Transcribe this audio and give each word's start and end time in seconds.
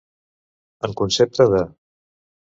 En 0.89 0.95
concepte 1.03 1.47
de. 1.53 1.61